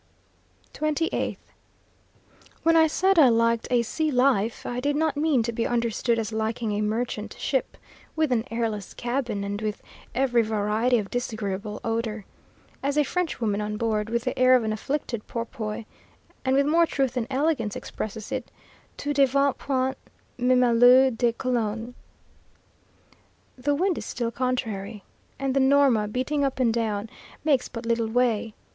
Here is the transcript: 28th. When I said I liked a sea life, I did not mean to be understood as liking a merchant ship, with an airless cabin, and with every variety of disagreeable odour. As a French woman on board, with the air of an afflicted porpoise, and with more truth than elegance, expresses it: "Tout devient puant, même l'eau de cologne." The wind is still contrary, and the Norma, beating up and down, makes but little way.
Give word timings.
28th. 0.73 1.37
When 2.63 2.75
I 2.75 2.87
said 2.87 3.19
I 3.19 3.29
liked 3.29 3.67
a 3.69 3.83
sea 3.83 4.09
life, 4.09 4.65
I 4.65 4.79
did 4.79 4.95
not 4.95 5.15
mean 5.15 5.43
to 5.43 5.51
be 5.51 5.67
understood 5.67 6.17
as 6.17 6.33
liking 6.33 6.71
a 6.71 6.81
merchant 6.81 7.35
ship, 7.37 7.77
with 8.15 8.31
an 8.31 8.43
airless 8.49 8.95
cabin, 8.95 9.43
and 9.43 9.61
with 9.61 9.83
every 10.15 10.41
variety 10.41 10.97
of 10.97 11.11
disagreeable 11.11 11.79
odour. 11.83 12.25
As 12.81 12.97
a 12.97 13.03
French 13.03 13.39
woman 13.39 13.61
on 13.61 13.77
board, 13.77 14.09
with 14.09 14.23
the 14.23 14.35
air 14.39 14.55
of 14.55 14.63
an 14.63 14.73
afflicted 14.73 15.27
porpoise, 15.27 15.85
and 16.43 16.55
with 16.55 16.65
more 16.65 16.87
truth 16.87 17.13
than 17.13 17.27
elegance, 17.29 17.75
expresses 17.75 18.31
it: 18.31 18.49
"Tout 18.97 19.15
devient 19.17 19.55
puant, 19.59 19.95
même 20.39 20.79
l'eau 20.79 21.11
de 21.11 21.31
cologne." 21.31 21.93
The 23.55 23.75
wind 23.75 23.99
is 23.99 24.05
still 24.07 24.31
contrary, 24.31 25.03
and 25.37 25.55
the 25.55 25.59
Norma, 25.59 26.07
beating 26.07 26.43
up 26.43 26.59
and 26.59 26.73
down, 26.73 27.07
makes 27.43 27.67
but 27.69 27.85
little 27.85 28.07
way. 28.09 28.55